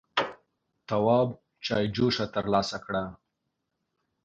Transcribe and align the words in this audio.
تواب 0.87 1.29
چايجوشه 1.65 2.25
تر 2.33 2.45
لاسه 2.53 2.77
کړه. 2.85 3.03